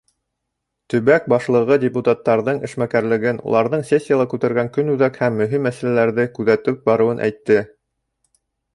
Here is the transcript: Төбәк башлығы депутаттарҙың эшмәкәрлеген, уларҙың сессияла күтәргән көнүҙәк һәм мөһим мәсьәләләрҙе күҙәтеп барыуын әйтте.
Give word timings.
Төбәк 0.93 1.27
башлығы 1.33 1.77
депутаттарҙың 1.83 2.63
эшмәкәрлеген, 2.69 3.41
уларҙың 3.51 3.85
сессияла 3.91 4.27
күтәргән 4.35 4.75
көнүҙәк 4.81 5.23
һәм 5.25 5.41
мөһим 5.45 5.67
мәсьәләләрҙе 5.71 6.29
күҙәтеп 6.41 6.85
барыуын 6.91 7.27
әйтте. 7.31 7.65